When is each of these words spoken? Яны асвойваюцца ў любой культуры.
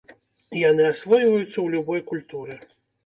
Яны 0.69 0.87
асвойваюцца 0.93 1.49
ў 1.61 1.67
любой 1.77 2.01
культуры. 2.09 2.59